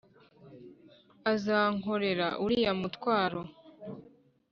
azankorera 1.33 2.27
uriya 2.43 2.71
mutwaro. 2.79 3.41